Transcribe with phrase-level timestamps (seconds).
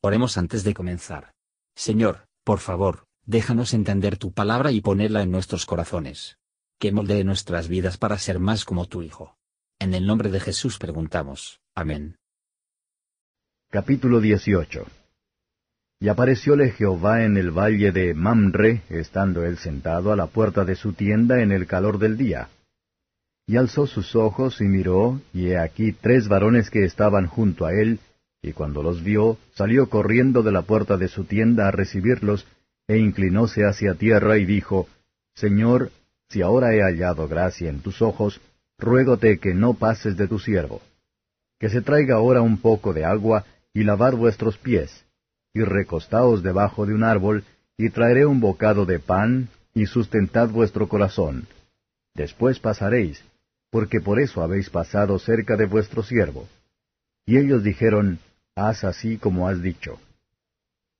[0.00, 1.32] Oremos antes de comenzar.
[1.74, 6.38] Señor, por favor, déjanos entender tu palabra y ponerla en nuestros corazones.
[6.78, 9.36] Que moldee nuestras vidas para ser más como tu Hijo.
[9.80, 11.60] En el nombre de Jesús preguntamos.
[11.74, 12.16] Amén.
[13.70, 14.86] Capítulo 18
[16.00, 20.76] Y aparecióle Jehová en el valle de Mamre, estando él sentado a la puerta de
[20.76, 22.50] su tienda en el calor del día.
[23.48, 27.72] Y alzó sus ojos y miró, y he aquí tres varones que estaban junto a
[27.72, 27.98] él,
[28.42, 32.46] y cuando los vio, salió corriendo de la puerta de su tienda a recibirlos,
[32.86, 34.88] e inclinóse hacia tierra y dijo,
[35.34, 35.90] Señor,
[36.28, 38.40] si ahora he hallado gracia en tus ojos,
[38.78, 40.80] ruégote que no pases de tu siervo.
[41.58, 45.04] Que se traiga ahora un poco de agua, y lavar vuestros pies,
[45.52, 47.44] y recostaos debajo de un árbol,
[47.76, 51.46] y traeré un bocado de pan, y sustentad vuestro corazón.
[52.14, 53.22] Después pasaréis,
[53.70, 56.48] porque por eso habéis pasado cerca de vuestro siervo.
[57.26, 58.18] Y ellos dijeron,
[58.58, 59.98] haz así como has dicho.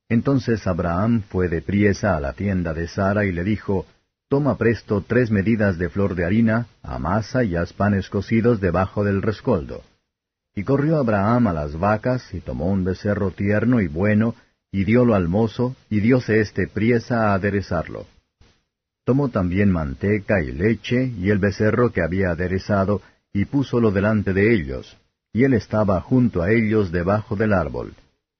[0.07, 3.85] Entonces Abraham fue de priesa a la tienda de Sara y le dijo,
[4.29, 9.23] Toma presto tres medidas de flor de harina, amasa y haz panes cocidos debajo del
[9.23, 9.83] rescoldo.
[10.55, 14.35] Y corrió Abraham a las vacas, y tomó un becerro tierno y bueno,
[14.71, 18.05] y diólo al mozo, y diose éste priesa a aderezarlo.
[19.03, 23.01] Tomó también manteca y leche, y el becerro que había aderezado,
[23.33, 24.95] y púsolo delante de ellos,
[25.33, 27.93] y él estaba junto a ellos debajo del árbol.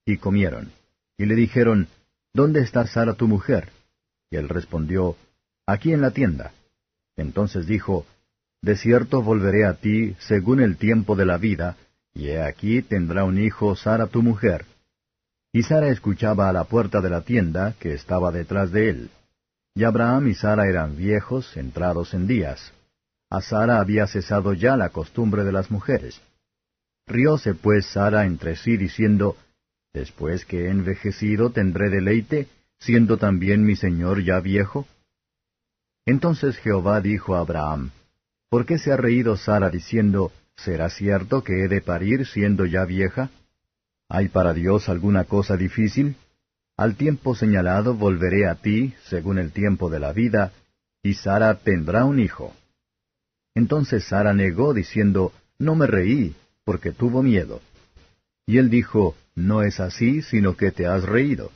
[0.05, 0.71] Y comieron.
[1.17, 1.87] Y le dijeron,
[2.33, 3.69] ¿Dónde está Sara tu mujer?
[4.31, 5.15] Y él respondió,
[5.65, 6.51] Aquí en la tienda.
[7.15, 8.05] Entonces dijo,
[8.61, 11.77] De cierto volveré a ti según el tiempo de la vida,
[12.13, 14.65] y he aquí tendrá un hijo Sara tu mujer.
[15.51, 19.09] Y Sara escuchaba a la puerta de la tienda que estaba detrás de él.
[19.75, 22.73] Y Abraham y Sara eran viejos, entrados en días.
[23.29, 26.21] A Sara había cesado ya la costumbre de las mujeres.
[27.09, 29.35] Rióse pues Sara entre sí diciendo,
[29.91, 34.87] Después que he envejecido tendré deleite, siendo también mi señor ya viejo.
[36.05, 37.89] Entonces Jehová dijo a Abraham,
[38.49, 42.85] ¿Por qué se ha reído Sara diciendo, ¿Será cierto que he de parir siendo ya
[42.85, 43.31] vieja?
[44.07, 46.15] ¿Hay para Dios alguna cosa difícil?
[46.77, 50.51] Al tiempo señalado volveré a ti, según el tiempo de la vida,
[51.01, 52.53] y Sara tendrá un hijo.
[53.55, 56.35] Entonces Sara negó, diciendo, No me reí,
[56.69, 57.61] porque tuvo miedo.
[58.45, 61.51] Y él dijo, No es así, sino que te has reído.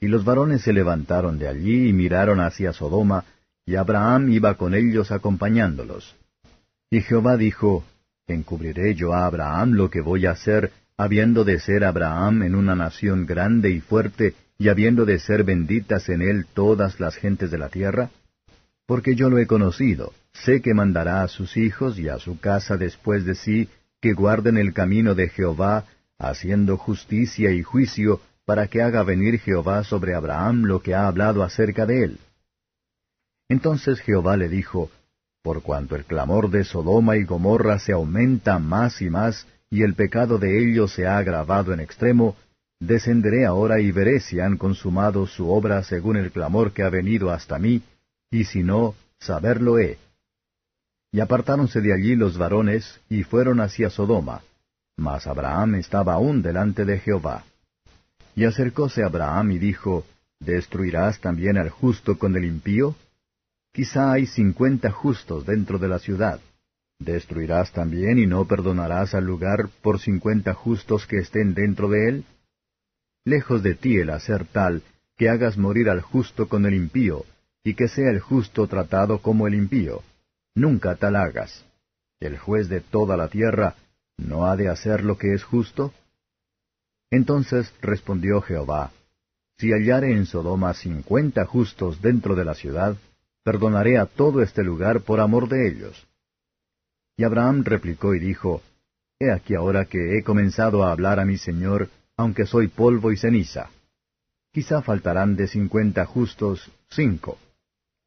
[0.00, 3.24] Y los varones se levantaron de allí y miraron hacia Sodoma,
[3.64, 6.16] y Abraham iba con ellos acompañándolos.
[6.90, 7.84] Y Jehová dijo,
[8.26, 12.74] ¿Encubriré yo a Abraham lo que voy a hacer, habiendo de ser Abraham en una
[12.74, 17.58] nación grande y fuerte, y habiendo de ser benditas en él todas las gentes de
[17.58, 18.10] la tierra?
[18.88, 22.76] Porque yo lo he conocido, sé que mandará a sus hijos y a su casa
[22.76, 23.68] después de sí,
[24.02, 25.84] que guarden el camino de Jehová,
[26.18, 31.44] haciendo justicia y juicio, para que haga venir Jehová sobre Abraham lo que ha hablado
[31.44, 32.18] acerca de él.
[33.48, 34.90] Entonces Jehová le dijo,
[35.40, 39.94] Por cuanto el clamor de Sodoma y Gomorra se aumenta más y más, y el
[39.94, 42.36] pecado de ellos se ha agravado en extremo,
[42.80, 47.30] descenderé ahora y veré si han consumado su obra según el clamor que ha venido
[47.30, 47.82] hasta mí,
[48.32, 49.98] y si no, saberlo he.
[51.14, 54.40] Y apartáronse de allí los varones, y fueron hacia Sodoma.
[54.96, 57.44] Mas Abraham estaba aún delante de Jehová.
[58.34, 60.06] Y acercóse Abraham y dijo,
[60.40, 62.96] ¿Destruirás también al justo con el impío?
[63.74, 66.40] Quizá hay cincuenta justos dentro de la ciudad.
[66.98, 72.24] ¿Destruirás también y no perdonarás al lugar por cincuenta justos que estén dentro de él?
[73.26, 74.82] Lejos de ti el hacer tal,
[75.18, 77.26] que hagas morir al justo con el impío,
[77.64, 80.02] y que sea el justo tratado como el impío
[80.54, 81.64] nunca tal hagas.
[82.20, 83.74] El juez de toda la tierra
[84.16, 85.92] no ha de hacer lo que es justo.
[87.10, 88.92] Entonces respondió Jehová,
[89.58, 92.96] Si hallare en Sodoma cincuenta justos dentro de la ciudad,
[93.44, 96.06] perdonaré a todo este lugar por amor de ellos.
[97.16, 98.62] Y Abraham replicó y dijo,
[99.18, 103.16] He aquí ahora que he comenzado a hablar a mi Señor, aunque soy polvo y
[103.16, 103.70] ceniza.
[104.52, 107.38] Quizá faltarán de cincuenta justos cinco.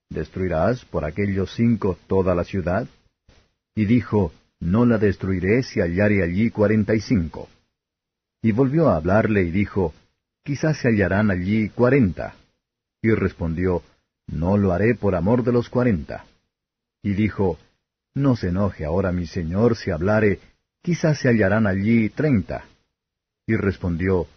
[0.09, 2.87] ¿Destruirás por aquellos cinco toda la ciudad?
[3.75, 7.49] Y dijo, No la destruiré si hallare allí cuarenta y cinco.
[8.41, 9.93] Y volvió a hablarle y dijo,
[10.43, 12.35] Quizás se hallarán allí cuarenta.
[13.01, 13.83] Y respondió,
[14.27, 16.25] No lo haré por amor de los cuarenta.
[17.01, 17.57] Y dijo,
[18.13, 20.39] No se enoje ahora mi señor si hablare,
[20.81, 22.65] quizás se hallarán allí treinta.
[23.47, 24.27] Y respondió,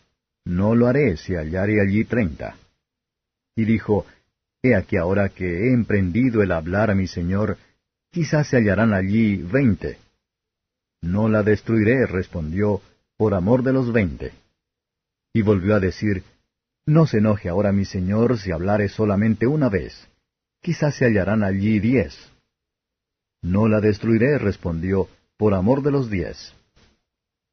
[0.47, 2.57] No lo haré si hallare allí treinta.
[3.55, 4.07] Y dijo,
[4.63, 7.59] He aquí ahora que he emprendido el hablar a mi Señor,
[8.11, 9.99] quizás se hallarán allí veinte.
[11.01, 12.81] No la destruiré, respondió,
[13.17, 14.33] por amor de los veinte.
[15.33, 16.25] Y volvió a decir,
[16.87, 20.09] No se enoje ahora mi señor si hablare solamente una vez.
[20.61, 22.17] Quizás se hallarán allí diez.
[23.43, 26.53] No la destruiré, respondió, por amor de los diez.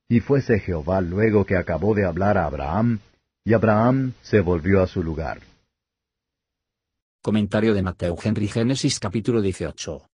[0.08, 3.00] Y fuese Jehová luego que acabó de hablar a Abraham,
[3.44, 5.42] y Abraham se volvió a su lugar.
[7.26, 10.08] Comentario de Mateo Henry Génesis capítulo 18.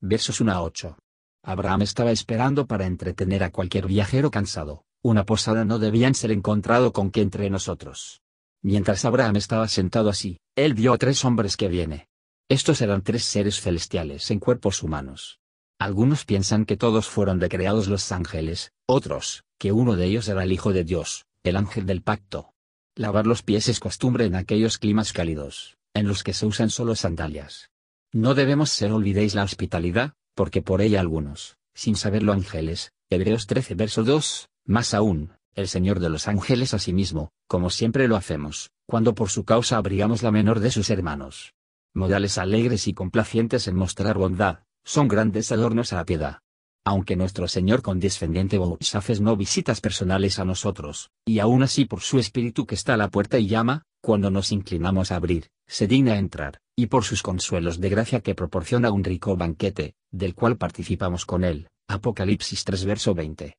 [0.00, 0.96] Versos 1 a 8.
[1.44, 4.86] Abraham estaba esperando para entretener a cualquier viajero cansado.
[5.02, 8.22] Una posada no debían ser encontrado con que entre nosotros.
[8.62, 12.08] Mientras Abraham estaba sentado así, él vio a tres hombres que viene.
[12.48, 15.40] Estos eran tres seres celestiales en cuerpos humanos.
[15.78, 20.52] Algunos piensan que todos fueron decreados los ángeles, otros, que uno de ellos era el
[20.52, 22.54] Hijo de Dios, el ángel del pacto.
[22.96, 26.94] Lavar los pies es costumbre en aquellos climas cálidos, en los que se usan solo
[26.94, 27.70] sandalias.
[28.12, 33.74] No debemos ser olvidéis la hospitalidad, porque por ella algunos, sin saberlo ángeles, Hebreos 13
[33.74, 39.14] verso 2, más aún, el Señor de los ángeles asimismo, como siempre lo hacemos, cuando
[39.14, 41.54] por su causa abrigamos la menor de sus hermanos.
[41.94, 46.38] Modales alegres y complacientes en mostrar bondad, son grandes adornos a la piedad.
[46.88, 52.18] Aunque nuestro Señor condescendiente Bouchafes no visitas personales a nosotros, y aún así por su
[52.18, 56.16] Espíritu que está a la puerta y llama, cuando nos inclinamos a abrir, se digna
[56.16, 61.26] entrar, y por sus consuelos de gracia que proporciona un rico banquete, del cual participamos
[61.26, 61.68] con él.
[61.88, 63.54] Apocalipsis 3 verso 20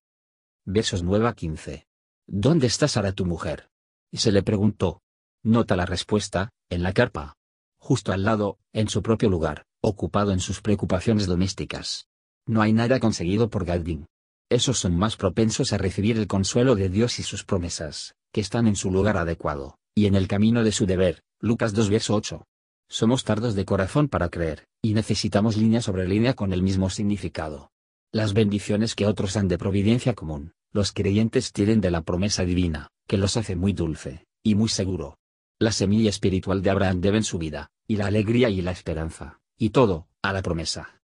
[0.66, 1.86] versos 9 a 15.
[2.26, 3.70] ¿Dónde está Sara tu mujer?
[4.12, 5.04] Y se le preguntó.
[5.44, 7.36] Nota la respuesta, en la carpa.
[7.78, 12.08] Justo al lado, en su propio lugar, ocupado en sus preocupaciones domésticas.
[12.50, 14.08] No hay nada conseguido por Gadvin.
[14.50, 18.66] Esos son más propensos a recibir el consuelo de Dios y sus promesas, que están
[18.66, 21.22] en su lugar adecuado, y en el camino de su deber.
[21.40, 22.44] Lucas 2 verso 8.
[22.90, 27.70] Somos tardos de corazón para creer, y necesitamos línea sobre línea con el mismo significado.
[28.12, 32.88] Las bendiciones que otros han de providencia común, los creyentes tienen de la promesa divina,
[33.06, 35.20] que los hace muy dulce, y muy seguro.
[35.60, 39.70] La semilla espiritual de Abraham deben su vida, y la alegría y la esperanza, y
[39.70, 40.99] todo, a la promesa.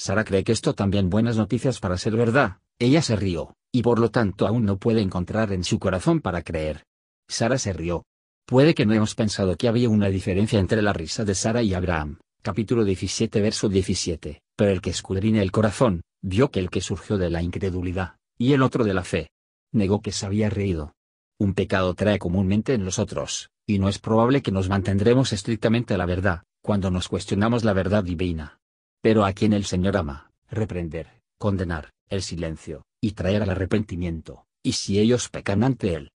[0.00, 3.98] Sara cree que esto también buenas noticias para ser verdad, ella se rió, y por
[3.98, 6.86] lo tanto aún no puede encontrar en su corazón para creer.
[7.28, 8.06] Sara se rió.
[8.46, 11.74] Puede que no hemos pensado que había una diferencia entre la risa de Sara y
[11.74, 16.80] Abraham, capítulo 17 verso 17, pero el que escudriña el corazón, vio que el que
[16.80, 19.28] surgió de la incredulidad, y el otro de la fe.
[19.70, 20.94] Negó que se había reído.
[21.38, 25.92] Un pecado trae comúnmente en los otros, y no es probable que nos mantendremos estrictamente
[25.92, 28.59] a la verdad, cuando nos cuestionamos la verdad divina.
[29.02, 34.72] Pero a quien el Señor ama, reprender, condenar, el silencio, y traer al arrepentimiento, y
[34.72, 36.12] si ellos pecan ante Él.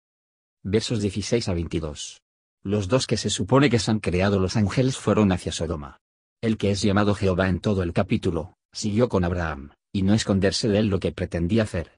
[0.62, 2.20] Versos 16 a 22.
[2.62, 5.98] Los dos que se supone que se han creado los ángeles fueron hacia Sodoma.
[6.42, 10.69] El que es llamado Jehová en todo el capítulo, siguió con Abraham, y no esconderse
[10.69, 11.92] de él lo que pretendía hacer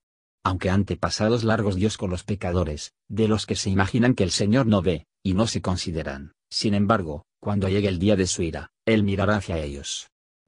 [0.47, 4.31] aunque ante pasados largos Dios con los pecadores, de los que se imaginan que el
[4.31, 8.45] Señor no ve, y no se consideran, sin embargo, cuando llegue el día de su
[8.45, 10.07] ira, Él mirará hacia ellos.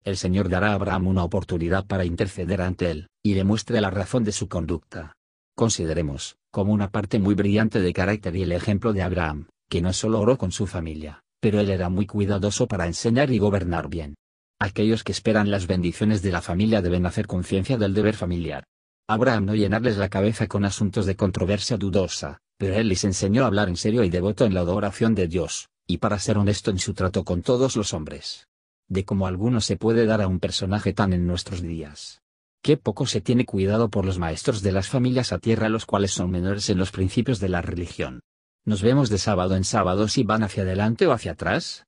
[0.09, 3.91] El Señor dará a Abraham una oportunidad para interceder ante Él, y le muestre la
[3.91, 5.13] razón de su conducta.
[5.55, 9.93] Consideremos, como una parte muy brillante de carácter y el ejemplo de Abraham, que no
[9.93, 14.15] solo oró con su familia, pero él era muy cuidadoso para enseñar y gobernar bien.
[14.59, 18.65] Aquellos que esperan las bendiciones de la familia deben hacer conciencia del deber familiar,
[19.11, 23.49] Abraham no llenarles la cabeza con asuntos de controversia dudosa, pero él les enseñó a
[23.49, 26.79] hablar en serio y devoto en la adoración de Dios, y para ser honesto en
[26.79, 28.49] su trato con todos los hombres.
[28.89, 32.23] De cómo alguno se puede dar a un personaje tan en nuestros días.
[32.63, 36.13] Qué poco se tiene cuidado por los maestros de las familias a tierra los cuales
[36.13, 38.21] son menores en los principios de la religión.
[38.65, 41.87] Nos vemos de sábado en sábado si van hacia adelante o hacia atrás.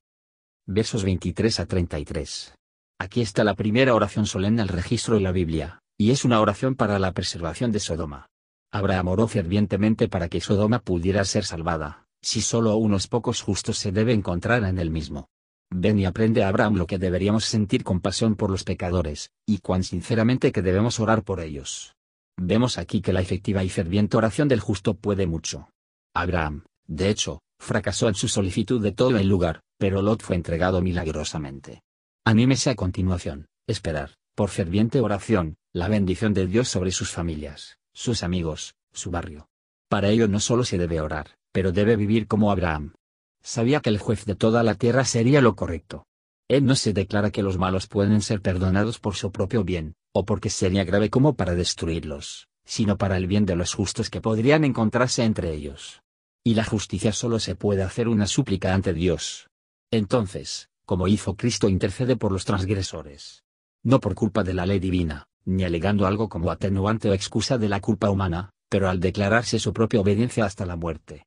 [0.67, 2.55] Versos 23 a 33.
[2.99, 6.77] Aquí está la primera oración solemne al registro de la Biblia y es una oración
[6.77, 8.27] para la preservación de Sodoma.
[8.73, 13.93] Abraham oró fervientemente para que Sodoma pudiera ser salvada, si solo unos pocos justos se
[13.93, 15.29] debe encontrar en el mismo.
[15.73, 19.85] Ven y aprende a Abraham lo que deberíamos sentir compasión por los pecadores, y cuán
[19.85, 21.95] sinceramente que debemos orar por ellos.
[22.37, 25.71] Vemos aquí que la efectiva y ferviente oración del justo puede mucho.
[26.15, 30.83] Abraham, de hecho, fracasó en su solicitud de todo el lugar, pero Lot fue entregado
[30.83, 31.83] milagrosamente.
[32.25, 38.23] Anímese a continuación, esperar, por ferviente oración, la bendición de Dios sobre sus familias, sus
[38.23, 39.49] amigos, su barrio.
[39.89, 42.95] Para ello no solo se debe orar, pero debe vivir como Abraham.
[43.43, 46.07] Sabía que el juez de toda la tierra sería lo correcto.
[46.49, 50.25] Él no se declara que los malos pueden ser perdonados por su propio bien, o
[50.25, 54.65] porque sería grave como para destruirlos, sino para el bien de los justos que podrían
[54.65, 56.03] encontrarse entre ellos.
[56.43, 59.49] Y la justicia solo se puede hacer una súplica ante Dios.
[59.91, 63.45] Entonces, como hizo Cristo intercede por los transgresores.
[63.85, 67.69] No por culpa de la ley divina, ni alegando algo como atenuante o excusa de
[67.69, 71.27] la culpa humana, pero al declararse su propia obediencia hasta la muerte,